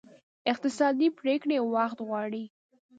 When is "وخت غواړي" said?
1.73-2.43